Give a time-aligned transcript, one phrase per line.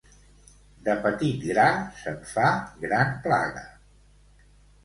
[0.87, 1.67] De petit gra
[1.99, 2.47] se'n fa
[2.87, 3.65] gran plaga.